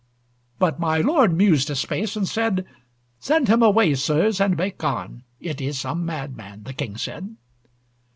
But 0.57 0.79
my 0.79 0.97
lord 0.97 1.31
mused 1.31 1.69
a 1.69 1.75
space, 1.75 2.15
and 2.15 2.27
said: 2.27 2.65
"Send 3.19 3.47
him 3.49 3.61
away, 3.61 3.93
sirs, 3.93 4.41
and 4.41 4.57
make 4.57 4.83
on! 4.83 5.21
It 5.39 5.61
is 5.61 5.77
some 5.77 6.03
madman!" 6.03 6.63
the 6.63 6.73
King 6.73 6.97
said. 6.97 7.35